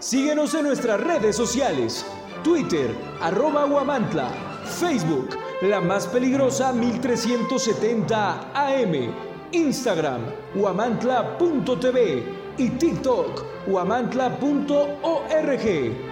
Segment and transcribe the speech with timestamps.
[0.00, 2.06] Síguenos en nuestras redes sociales.
[2.44, 4.30] Twitter, arroba Guamantla.
[4.64, 5.30] Facebook,
[5.62, 9.12] la más peligrosa 1370 AM.
[9.50, 10.20] Instagram,
[10.54, 12.22] guamantla.tv.
[12.58, 16.07] Y TikTok, guamantla.org.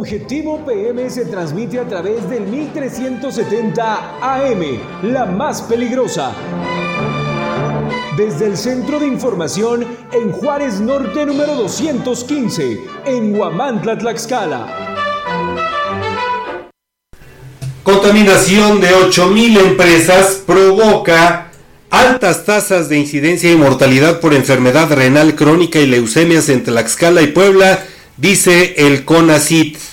[0.00, 4.62] Objetivo PM se transmite a través del 1370 AM,
[5.02, 6.32] la más peligrosa.
[8.16, 15.36] Desde el Centro de Información en Juárez Norte número 215, en Huamantla, Tlaxcala.
[17.82, 21.50] Contaminación de 8.000 empresas provoca
[21.90, 27.26] altas tasas de incidencia y mortalidad por enfermedad renal crónica y leucemias en Tlaxcala y
[27.26, 27.84] Puebla
[28.16, 29.89] dice el CONACIT.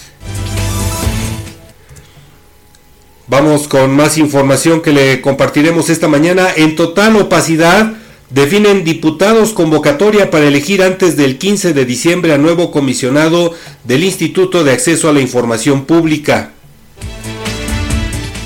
[3.30, 6.48] Vamos con más información que le compartiremos esta mañana.
[6.56, 7.94] En total opacidad,
[8.30, 14.64] definen diputados convocatoria para elegir antes del 15 de diciembre a nuevo comisionado del Instituto
[14.64, 16.52] de Acceso a la Información Pública.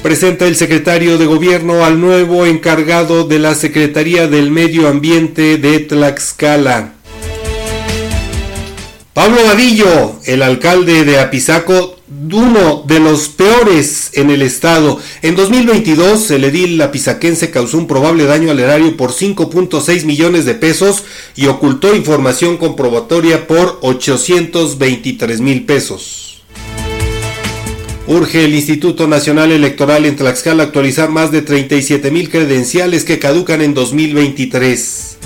[0.02, 5.78] Presenta el secretario de Gobierno al nuevo encargado de la Secretaría del Medio Ambiente de
[5.78, 6.94] Tlaxcala.
[9.14, 12.01] Pablo Vadillo, el alcalde de Apizaco,
[12.32, 15.00] uno de los peores en el estado.
[15.22, 20.54] En 2022, el edil apizaquense causó un probable daño al erario por 5.6 millones de
[20.54, 21.04] pesos
[21.36, 26.42] y ocultó información comprobatoria por 823 mil pesos.
[28.08, 33.62] Urge el Instituto Nacional Electoral en Tlaxcala actualizar más de 37 mil credenciales que caducan
[33.62, 35.18] en 2023.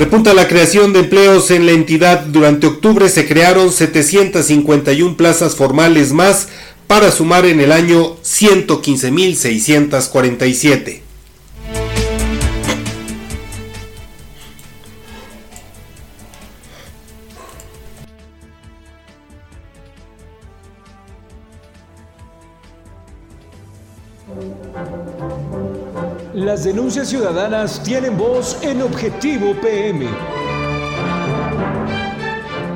[0.00, 2.20] Repunta la creación de empleos en la entidad.
[2.20, 6.48] Durante octubre se crearon 751 plazas formales más
[6.86, 11.09] para sumar en el año 115.647.
[26.70, 30.06] denuncias ciudadanas tienen voz en Objetivo PM.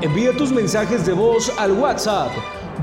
[0.01, 2.33] Envía tus mensajes de voz al WhatsApp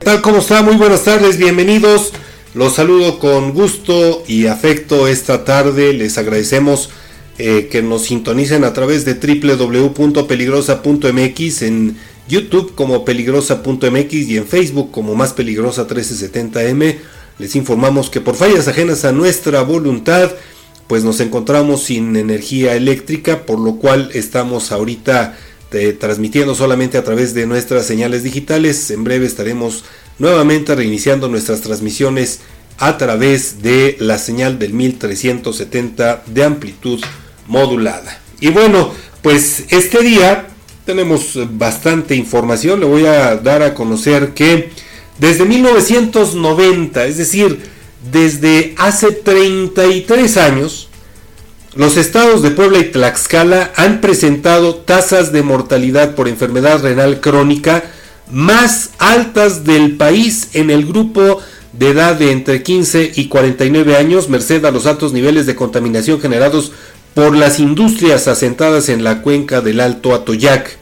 [0.03, 0.21] ¿Qué tal?
[0.21, 0.65] ¿Cómo está?
[0.65, 2.11] Muy buenas tardes, bienvenidos.
[2.55, 5.93] Los saludo con gusto y afecto esta tarde.
[5.93, 6.91] Les agradecemos
[7.39, 11.97] eh, que nos sintonicen a través de www.peligrosa.mx en
[12.27, 16.97] YouTube como peligrosa.mx y en Facebook como más peligrosa 1370m.
[17.39, 20.33] Les informamos que por fallas ajenas a nuestra voluntad,
[20.89, 25.39] pues nos encontramos sin energía eléctrica, por lo cual estamos ahorita
[25.73, 28.91] eh, transmitiendo solamente a través de nuestras señales digitales.
[28.91, 29.85] En breve estaremos
[30.19, 32.41] nuevamente reiniciando nuestras transmisiones
[32.79, 37.01] a través de la señal del 1370 de amplitud
[37.47, 38.21] modulada.
[38.41, 40.49] Y bueno, pues este día
[40.85, 42.81] tenemos bastante información.
[42.81, 44.71] Le voy a dar a conocer que
[45.19, 47.61] desde 1990, es decir,
[48.11, 50.89] desde hace 33 años,
[51.75, 57.85] los estados de Puebla y Tlaxcala han presentado tasas de mortalidad por enfermedad renal crónica
[58.31, 61.41] más altas del país en el grupo
[61.73, 66.21] de edad de entre 15 y 49 años, merced a los altos niveles de contaminación
[66.21, 66.73] generados
[67.15, 70.79] por las industrias asentadas en la cuenca del Alto Atoyac.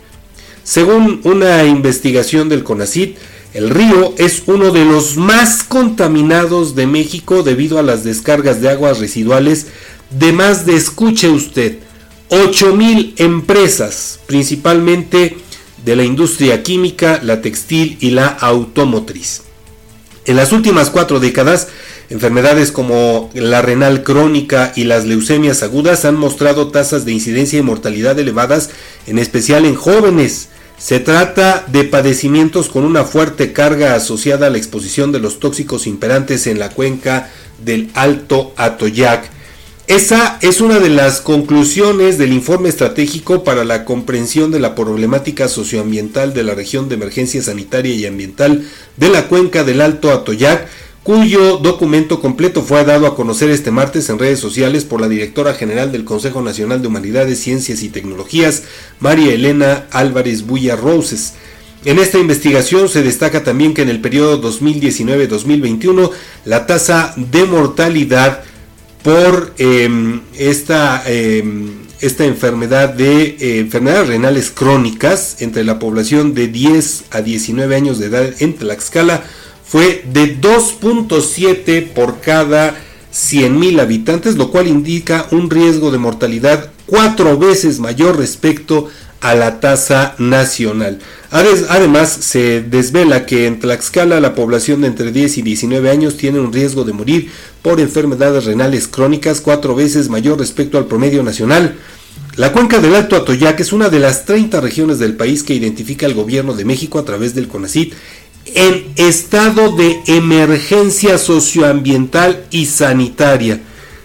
[0.64, 3.16] Según una investigación del CONACIT,
[3.54, 8.70] el río es uno de los más contaminados de México debido a las descargas de
[8.70, 9.66] aguas residuales
[10.10, 11.78] de más de, escuche usted,
[12.30, 15.36] 8.000 empresas, principalmente
[15.84, 19.42] de la industria química, la textil y la automotriz.
[20.26, 21.68] En las últimas cuatro décadas,
[22.10, 27.62] enfermedades como la renal crónica y las leucemias agudas han mostrado tasas de incidencia y
[27.62, 28.70] mortalidad elevadas,
[29.06, 30.48] en especial en jóvenes.
[30.76, 35.86] Se trata de padecimientos con una fuerte carga asociada a la exposición de los tóxicos
[35.86, 37.30] imperantes en la cuenca
[37.64, 39.39] del Alto Atoyac.
[39.90, 45.48] Esa es una de las conclusiones del informe estratégico para la comprensión de la problemática
[45.48, 48.64] socioambiental de la región de emergencia sanitaria y ambiental
[48.96, 50.68] de la cuenca del Alto Atoyac,
[51.02, 55.54] cuyo documento completo fue dado a conocer este martes en redes sociales por la directora
[55.54, 58.62] general del Consejo Nacional de Humanidades, Ciencias y Tecnologías,
[59.00, 61.32] María Elena Álvarez Bulla Roses.
[61.84, 66.12] En esta investigación se destaca también que en el periodo 2019-2021
[66.44, 68.44] la tasa de mortalidad
[69.02, 71.70] por em, esta, em,
[72.00, 77.98] esta enfermedad de eh, enfermedades renales crónicas entre la población de 10 a 19 años
[77.98, 79.22] de edad en Tlaxcala
[79.64, 82.74] fue de 2.7 por cada
[83.12, 88.88] 100.000 habitantes, lo cual indica un riesgo de mortalidad cuatro veces mayor respecto
[89.20, 90.98] a la tasa nacional.
[91.30, 96.40] Además, se desvela que en Tlaxcala la población de entre 10 y 19 años tiene
[96.40, 97.30] un riesgo de morir
[97.62, 101.76] por enfermedades renales crónicas cuatro veces mayor respecto al promedio nacional.
[102.36, 106.06] La cuenca del Alto Atoyac es una de las 30 regiones del país que identifica
[106.06, 107.94] el gobierno de México a través del CONACIT
[108.54, 113.60] en estado de emergencia socioambiental y sanitaria.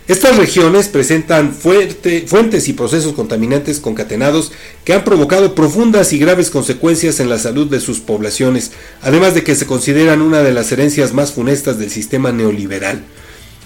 [0.08, 4.52] Estas regiones presentan fuentes y procesos contaminantes concatenados
[4.84, 8.72] que han provocado profundas y graves consecuencias en la salud de sus poblaciones,
[9.02, 13.04] además de que se consideran una de las herencias más funestas del sistema neoliberal.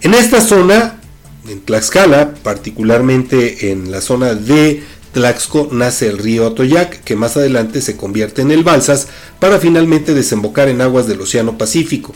[0.00, 1.02] En esta zona,
[1.48, 7.80] en Tlaxcala, particularmente en la zona de Tlaxco, nace el río Atoyac, que más adelante
[7.80, 9.08] se convierte en el Balsas
[9.40, 12.12] para finalmente desembocar en aguas del Océano Pacífico.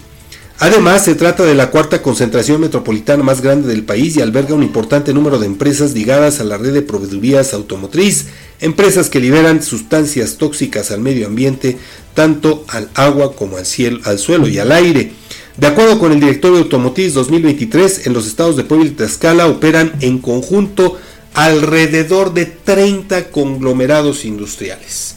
[0.62, 4.62] Además, se trata de la cuarta concentración metropolitana más grande del país y alberga un
[4.62, 8.26] importante número de empresas ligadas a la red de proveedurías automotriz,
[8.60, 11.78] empresas que liberan sustancias tóxicas al medio ambiente,
[12.12, 15.12] tanto al agua como al, cielo, al suelo y al aire.
[15.56, 19.46] De acuerdo con el directorio de Automotriz 2023, en los estados de Puebla y Tlaxcala
[19.46, 20.98] operan en conjunto
[21.35, 25.17] alrededor de 30 conglomerados industriales.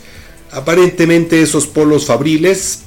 [0.52, 2.80] Aparentemente esos polos fabriles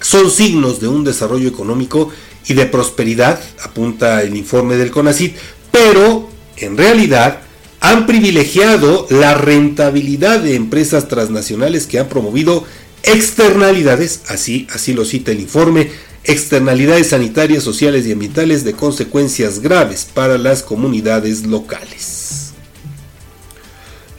[0.00, 2.10] son signos de un desarrollo económico
[2.46, 5.36] y de prosperidad, apunta el informe del CONACIT,
[5.70, 7.40] pero en realidad
[7.80, 12.64] han privilegiado la rentabilidad de empresas transnacionales que han promovido
[13.02, 15.90] externalidades, así, así lo cita el informe,
[16.24, 22.21] externalidades sanitarias, sociales y ambientales de consecuencias graves para las comunidades locales.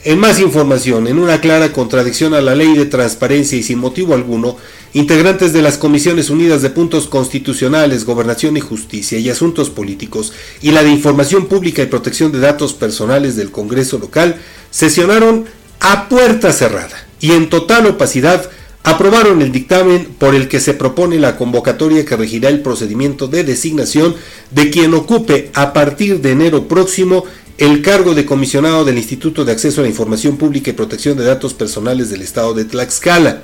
[0.06, 4.12] En más información, en una clara contradicción a la ley de transparencia y sin motivo
[4.12, 4.58] alguno,
[4.92, 10.72] integrantes de las Comisiones Unidas de Puntos Constitucionales, Gobernación y Justicia y Asuntos Políticos y
[10.72, 14.36] la de Información Pública y Protección de Datos Personales del Congreso local
[14.70, 15.46] sesionaron
[15.80, 18.50] a puerta cerrada y en total opacidad
[18.84, 23.42] aprobaron el dictamen por el que se propone la convocatoria que regirá el procedimiento de
[23.42, 24.14] designación
[24.50, 27.24] de quien ocupe a partir de enero próximo
[27.56, 31.24] el cargo de comisionado del Instituto de Acceso a la Información Pública y Protección de
[31.24, 33.42] Datos Personales del Estado de Tlaxcala.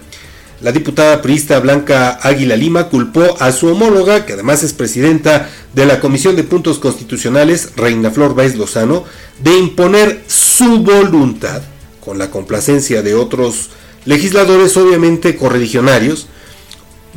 [0.60, 5.86] La diputada priista Blanca Águila Lima culpó a su homóloga, que además es presidenta de
[5.86, 9.04] la Comisión de Puntos Constitucionales, Reina Flor Báez Lozano,
[9.42, 11.62] de imponer su voluntad,
[12.04, 13.70] con la complacencia de otros
[14.04, 16.26] legisladores obviamente correligionarios,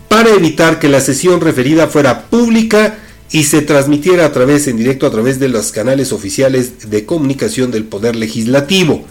[0.08, 2.98] para evitar que la sesión referida fuera pública
[3.32, 7.72] y se transmitiera a través en directo a través de los canales oficiales de comunicación
[7.72, 9.06] del Poder Legislativo.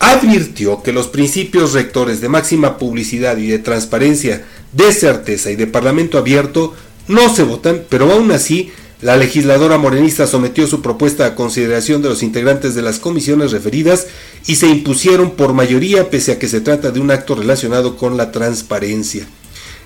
[0.00, 5.66] Advirtió que los principios rectores de máxima publicidad y de transparencia, de certeza y de
[5.66, 6.74] parlamento abierto
[7.06, 8.72] no se votan, pero aún así
[9.02, 14.06] la legisladora morenista sometió su propuesta a consideración de los integrantes de las comisiones referidas
[14.46, 18.18] y se impusieron por mayoría pese a que se trata de un acto relacionado con
[18.18, 19.26] la transparencia.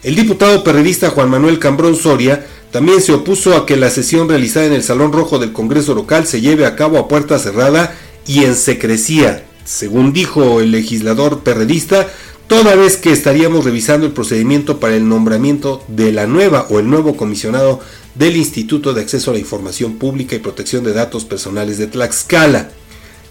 [0.03, 4.67] El diputado perredista Juan Manuel Cambrón Soria también se opuso a que la sesión realizada
[4.67, 8.43] en el Salón Rojo del Congreso local se lleve a cabo a puerta cerrada y
[8.45, 12.09] en secrecía, según dijo el legislador perredista,
[12.47, 16.89] toda vez que estaríamos revisando el procedimiento para el nombramiento de la nueva o el
[16.89, 17.81] nuevo comisionado
[18.15, 22.71] del Instituto de Acceso a la Información Pública y Protección de Datos Personales de Tlaxcala.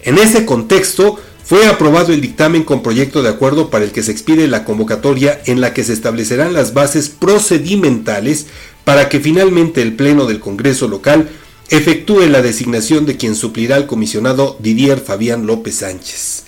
[0.02, 4.12] En ese contexto, fue aprobado el dictamen con proyecto de acuerdo para el que se
[4.12, 8.46] expide la convocatoria en la que se establecerán las bases procedimentales
[8.84, 11.28] para que finalmente el Pleno del Congreso local
[11.68, 16.43] efectúe la designación de quien suplirá al comisionado Didier Fabián López Sánchez.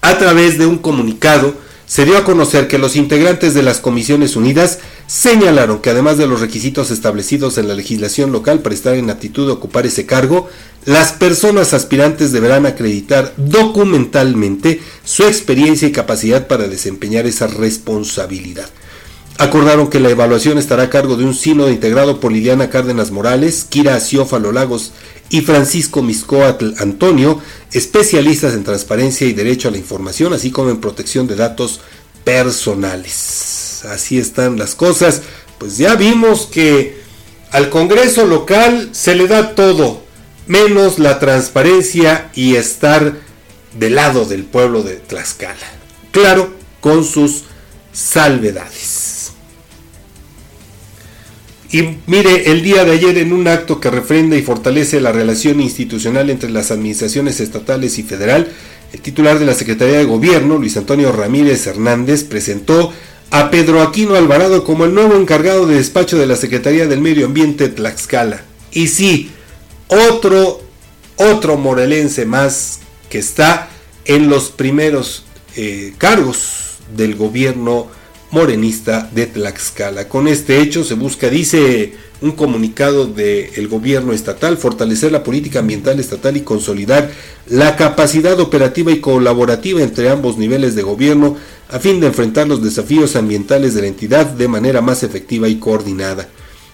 [0.00, 1.54] A través de un comunicado,
[1.88, 6.26] se dio a conocer que los integrantes de las Comisiones Unidas señalaron que además de
[6.26, 10.48] los requisitos establecidos en la legislación local para estar en actitud de ocupar ese cargo,
[10.84, 18.68] las personas aspirantes deberán acreditar documentalmente su experiencia y capacidad para desempeñar esa responsabilidad.
[19.38, 23.64] Acordaron que la evaluación estará a cargo de un sínodo integrado por Liliana Cárdenas Morales,
[23.68, 24.92] Kira Aciófalo Lagos
[25.30, 27.40] y Francisco Miscoatl Antonio,
[27.72, 31.80] especialistas en transparencia y derecho a la información, así como en protección de datos
[32.24, 33.84] personales.
[33.88, 35.22] Así están las cosas.
[35.58, 37.00] Pues ya vimos que
[37.50, 40.02] al Congreso local se le da todo,
[40.46, 43.16] menos la transparencia y estar
[43.78, 45.56] del lado del pueblo de Tlaxcala.
[46.10, 47.44] Claro, con sus
[47.92, 49.17] salvedades.
[51.70, 55.60] Y mire, el día de ayer en un acto que refrenda y fortalece la relación
[55.60, 58.50] institucional entre las administraciones estatales y federal,
[58.92, 62.90] el titular de la Secretaría de Gobierno, Luis Antonio Ramírez Hernández, presentó
[63.30, 67.26] a Pedro Aquino Alvarado como el nuevo encargado de despacho de la Secretaría del Medio
[67.26, 68.40] Ambiente Tlaxcala.
[68.72, 69.30] Y sí,
[69.88, 70.62] otro,
[71.16, 73.68] otro morelense más que está
[74.06, 75.24] en los primeros
[75.56, 77.88] eh, cargos del gobierno
[78.30, 80.08] morenista de Tlaxcala.
[80.08, 86.00] Con este hecho se busca, dice un comunicado del gobierno estatal, fortalecer la política ambiental
[86.00, 87.10] estatal y consolidar
[87.48, 91.36] la capacidad operativa y colaborativa entre ambos niveles de gobierno
[91.70, 95.56] a fin de enfrentar los desafíos ambientales de la entidad de manera más efectiva y
[95.56, 96.28] coordinada.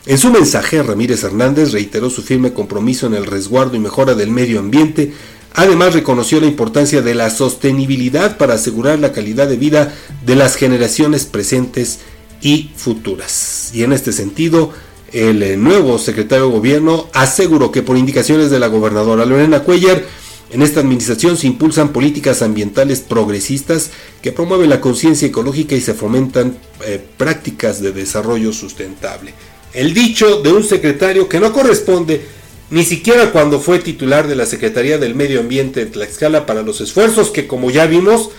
[0.07, 4.31] En su mensaje, Ramírez Hernández reiteró su firme compromiso en el resguardo y mejora del
[4.31, 5.15] medio ambiente,
[5.55, 9.95] Además reconoció la importancia de la sostenibilidad para asegurar la calidad de vida
[10.27, 12.01] de las generaciones presentes
[12.43, 13.71] y futuras.
[13.73, 14.73] Y en este sentido,
[15.13, 20.03] el eh, nuevo secretario de gobierno aseguró que por indicaciones de la gobernadora Lorena Cuellar,
[20.51, 23.91] en esta administración se impulsan políticas ambientales progresistas
[24.23, 29.35] que promueven la conciencia ecológica y se fomentan eh, prácticas de desarrollo sustentable.
[29.73, 32.25] El dicho de un secretario que no corresponde
[32.75, 36.81] ni siquiera cuando fue titular de la Secretaría del Medio Ambiente de Tlaxcala para los
[36.81, 38.31] esfuerzos que como ya vimos,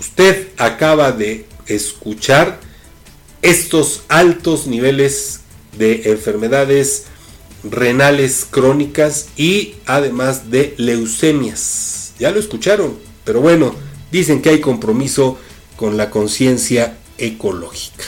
[0.00, 2.58] usted acaba de escuchar
[3.40, 5.42] estos altos niveles
[5.78, 7.04] de enfermedades
[7.62, 12.14] renales crónicas y además de leucemias.
[12.18, 13.76] Ya lo escucharon, pero bueno,
[14.10, 15.38] dicen que hay compromiso
[15.76, 18.06] con la conciencia ecológica.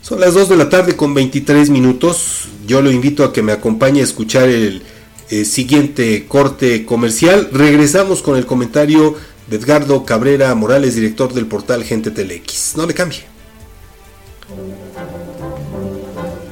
[0.00, 2.46] Son las 2 de la tarde con 23 minutos.
[2.70, 4.84] Yo lo invito a que me acompañe a escuchar el,
[5.28, 7.48] eh, siguiente corte comercial.
[7.52, 9.16] Regresamos con el comentario
[9.48, 12.76] de Edgardo Cabrera Morales, director del portal Gente Telex.
[12.76, 13.24] No le cambie.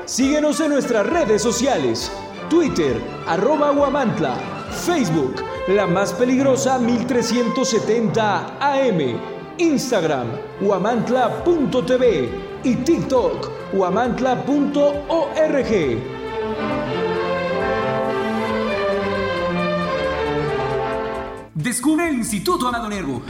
[0.07, 2.13] Síguenos en nuestras redes sociales,
[2.49, 2.97] Twitter,
[3.27, 4.37] arroba Guamantla,
[4.71, 9.19] Facebook, la más peligrosa 1370 AM,
[9.59, 10.29] Instagram,
[10.61, 12.29] guamantla.tv
[12.63, 14.47] y TikTok, guamantla.org.
[21.53, 23.23] Descubre el Instituto Amado Nervo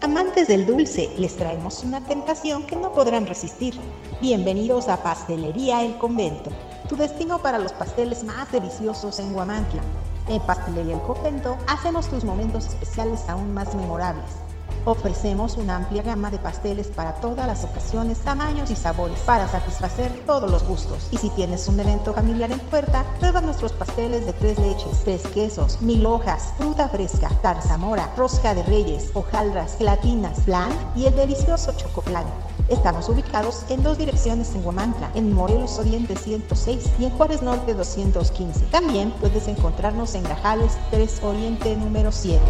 [0.00, 3.74] Amantes del dulce, les traemos una tentación que no podrán resistir.
[4.22, 6.50] Bienvenidos a Pastelería El Convento
[6.88, 9.82] tu destino para los pasteles más deliciosos en Guamantla.
[10.28, 14.47] En Pastelería El Convento hacemos tus momentos especiales aún más memorables.
[14.88, 20.10] Ofrecemos una amplia gama de pasteles para todas las ocasiones, tamaños y sabores para satisfacer
[20.24, 21.08] todos los gustos.
[21.10, 25.20] Y si tienes un evento familiar en puerta, prueba nuestros pasteles de tres leches, tres
[25.34, 31.74] quesos, mil hojas, fruta fresca, tarzamora, rosca de reyes, hojaldras, gelatinas, flan y el delicioso
[31.76, 32.24] chocoplan.
[32.70, 37.74] Estamos ubicados en dos direcciones en Huamantla, en Morelos Oriente 106 y en Juárez Norte
[37.74, 38.66] 215.
[38.70, 42.40] También puedes encontrarnos en Gajales 3 Oriente número 7.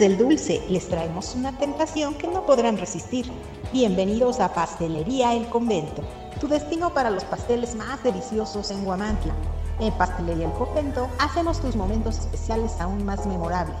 [0.00, 3.30] Del dulce, les traemos una tentación que no podrán resistir.
[3.70, 6.02] Bienvenidos a Pastelería El Convento,
[6.40, 9.34] tu destino para los pasteles más deliciosos en Huamantla.
[9.78, 13.76] En Pastelería El Convento hacemos tus momentos especiales aún más memorables.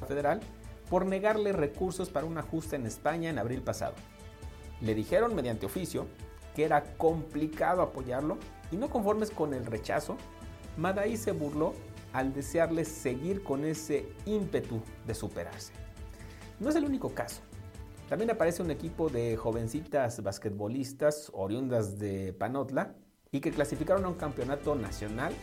[0.08, 0.40] Federal
[0.90, 3.94] por negarle recursos para un ajuste en España en abril pasado.
[4.80, 6.06] Le dijeron mediante oficio
[6.56, 8.38] que era complicado apoyarlo
[8.72, 10.16] y no conformes con el rechazo,
[10.76, 11.74] Madaí se burló
[12.12, 15.72] al desearle seguir con ese ímpetu de superarse.
[16.58, 17.42] No es el único caso.
[18.08, 22.94] También aparece un equipo de jovencitas basquetbolistas oriundas de Panotla
[23.30, 25.34] y que clasificaron a un campeonato nacional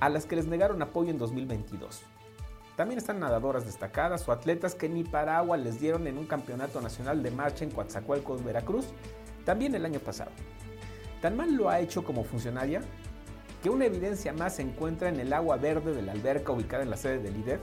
[0.00, 2.02] a las que les negaron apoyo en 2022.
[2.76, 6.80] También están nadadoras destacadas o atletas que ni para agua les dieron en un campeonato
[6.80, 8.86] nacional de marcha en Coatzacoalcos, Veracruz,
[9.44, 10.32] también el año pasado.
[11.20, 12.80] Tan mal lo ha hecho como funcionaria
[13.62, 16.90] que una evidencia más se encuentra en el agua verde de la alberca ubicada en
[16.90, 17.60] la sede del líder,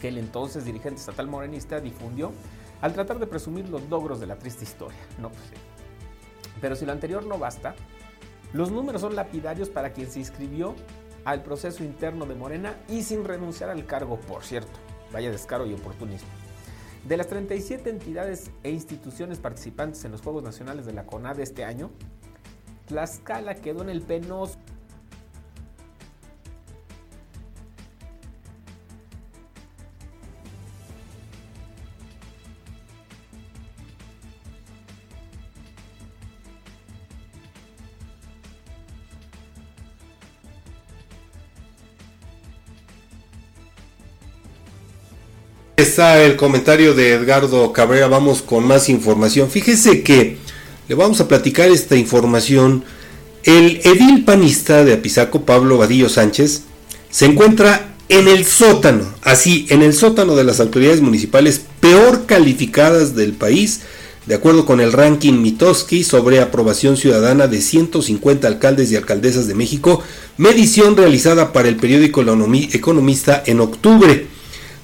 [0.00, 2.32] que el entonces dirigente estatal morenista difundió
[2.80, 4.98] al tratar de presumir los logros de la triste historia.
[5.18, 5.56] No, pues sí.
[6.60, 7.74] Pero si lo anterior no basta,
[8.52, 10.74] los números son lapidarios para quien se inscribió
[11.24, 14.78] al proceso interno de Morena y sin renunciar al cargo, por cierto.
[15.12, 16.28] Vaya descaro y oportunismo.
[17.06, 21.64] De las 37 entidades e instituciones participantes en los Juegos Nacionales de la CONADE este
[21.64, 21.90] año,
[22.86, 24.58] Tlaxcala quedó en el penoso
[45.94, 49.48] Está el comentario de Edgardo Cabrera, vamos con más información.
[49.48, 50.38] Fíjese que
[50.88, 52.82] le vamos a platicar esta información.
[53.44, 56.62] El edil panista de Apizaco, Pablo Vadillo Sánchez,
[57.10, 63.14] se encuentra en el sótano, así, en el sótano de las autoridades municipales peor calificadas
[63.14, 63.82] del país,
[64.26, 69.54] De acuerdo con el ranking Mitowski sobre aprobación ciudadana de 150 alcaldes y alcaldesas de
[69.54, 70.02] México,
[70.38, 74.33] medición realizada para el periódico Economista en octubre.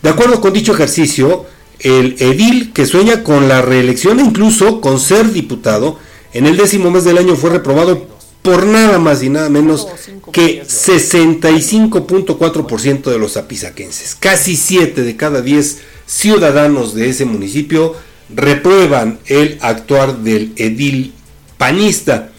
[0.03, 1.47] De acuerdo con dicho ejercicio,
[1.81, 5.99] el edil que sueña con la reelección e incluso con ser diputado,
[6.33, 8.09] en el décimo mes del año fue reprobado
[8.43, 9.87] por nada más y nada menos
[10.33, 14.17] que 65.4% de los apisaquenses.
[14.19, 17.95] Casi 7 de cada 10 ciudadanos de ese municipio
[18.35, 21.13] reprueban el actuar del edil
[21.59, 22.31] panista.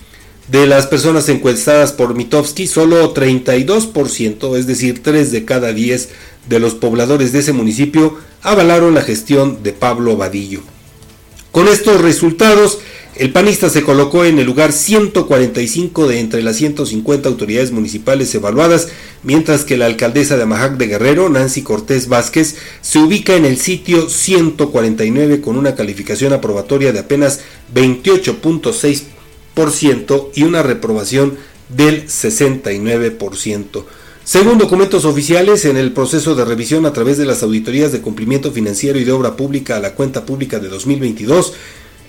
[0.48, 6.10] De las personas encuestadas por Mitowski, solo 32%, es decir, 3 de cada 10
[6.48, 10.62] de los pobladores de ese municipio, avalaron la gestión de Pablo Vadillo.
[11.52, 12.80] Con estos resultados,
[13.16, 18.88] el panista se colocó en el lugar 145 de entre las 150 autoridades municipales evaluadas,
[19.22, 23.58] mientras que la alcaldesa de Amajac de Guerrero, Nancy Cortés Vázquez, se ubica en el
[23.58, 27.42] sitio 149 con una calificación aprobatoria de apenas
[27.76, 33.84] 28.6% y una reprobación del 69%.
[34.32, 38.54] Según documentos oficiales, en el proceso de revisión a través de las auditorías de cumplimiento
[38.54, 41.52] financiero y de obra pública a la cuenta pública de 2022,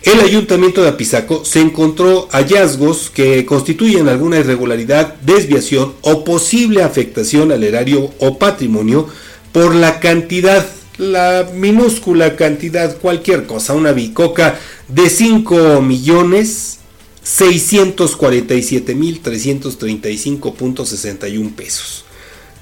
[0.04, 7.50] el ayuntamiento de Apizaco se encontró hallazgos que constituyen alguna irregularidad, desviación o posible afectación
[7.50, 9.08] al erario o patrimonio
[9.50, 10.64] por la cantidad,
[10.98, 16.78] la minúscula cantidad, cualquier cosa, una bicoca de 5 millones
[17.24, 22.04] 647 mil 335.61 pesos.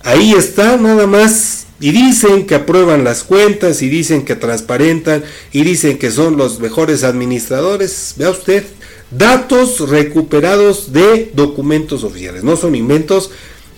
[0.02, 1.66] ahí está nada más.
[1.80, 6.60] Y dicen que aprueban las cuentas y dicen que transparentan y dicen que son los
[6.60, 8.14] mejores administradores.
[8.16, 8.62] Vea usted,
[9.10, 12.44] datos recuperados de documentos oficiales.
[12.44, 13.32] No son inventos,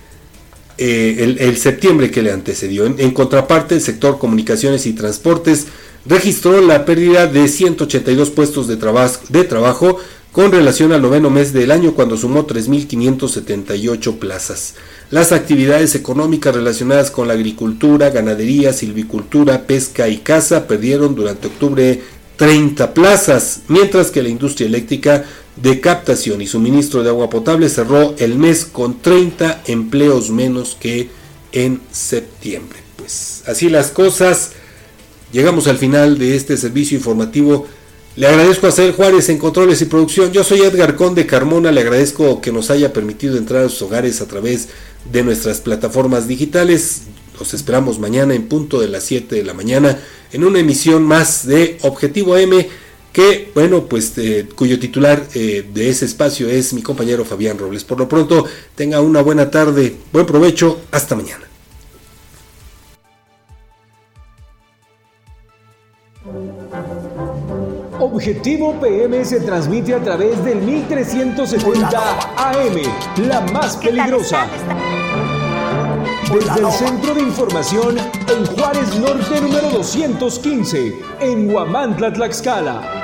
[0.77, 2.85] eh, el, septiembre que le antecedió.
[2.85, 5.67] En, en, contraparte, el sector comunicaciones y transportes
[6.05, 8.77] registró la pérdida de 182 puestos de,
[9.29, 9.99] de trabajo
[10.31, 14.73] con relación al noveno mes del año cuando sumó 3.578 plazas.
[15.11, 22.01] Las actividades económicas relacionadas con la agricultura, ganadería, silvicultura, pesca y caza perdieron durante octubre
[22.37, 25.23] 30 plazas, mientras que la industria eléctrica
[25.55, 31.09] de captación y suministro de agua potable cerró el mes con 30 empleos menos que
[31.51, 32.79] en septiembre.
[32.97, 34.53] Pues así las cosas.
[35.33, 37.67] Llegamos al final de este servicio informativo
[38.15, 40.31] le agradezco a Cel Juárez en controles y producción.
[40.31, 41.71] Yo soy Edgar Conde Carmona.
[41.71, 44.69] Le agradezco que nos haya permitido entrar a sus hogares a través
[45.11, 47.01] de nuestras plataformas digitales.
[47.39, 49.97] Los esperamos mañana en punto de las 7 de la mañana
[50.31, 52.69] en una emisión más de Objetivo M
[53.11, 57.83] que, bueno, pues eh, cuyo titular eh, de ese espacio es mi compañero Fabián Robles.
[57.83, 61.42] Por lo pronto, tenga una buena tarde, buen provecho, hasta mañana.
[67.99, 71.99] Objetivo PM se transmite a través del 1370
[72.37, 74.47] AM, la más peligrosa.
[76.33, 83.02] Desde el Centro de Información en Juárez Norte número 215, en Huamantla, Tlaxcala.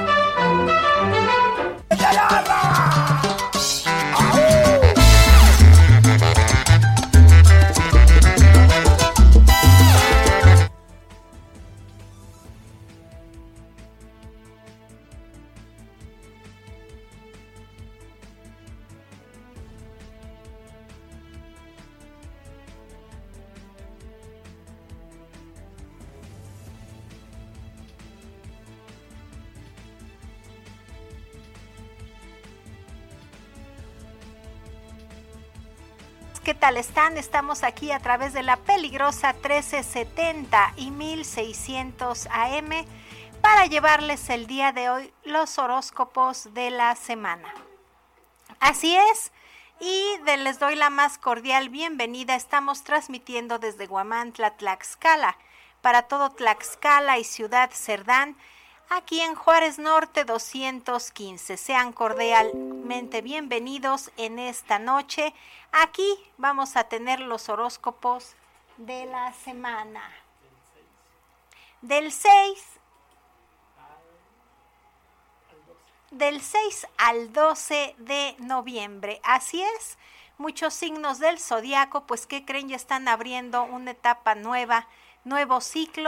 [36.50, 37.16] ¿Qué tal están?
[37.16, 42.88] Estamos aquí a través de la peligrosa 1370 y 1600 AM
[43.40, 47.54] para llevarles el día de hoy los horóscopos de la semana.
[48.60, 49.32] Así es,
[49.80, 52.34] y les doy la más cordial bienvenida.
[52.34, 55.38] Estamos transmitiendo desde Guamantla, Tlaxcala,
[55.82, 58.36] para todo Tlaxcala y Ciudad Cerdán
[58.89, 61.58] aquí en Juárez Norte 215.
[61.58, 65.34] Sean cordialmente bienvenidos en esta noche.
[65.71, 68.36] Aquí vamos a tener los horóscopos
[68.78, 70.02] de la semana.
[71.82, 72.80] Del 6
[76.12, 79.21] del 6 al 12 de noviembre.
[79.23, 79.97] Así es,
[80.39, 84.88] muchos signos del zodiaco, pues que creen ya están abriendo una etapa nueva,
[85.23, 86.08] nuevos ciclos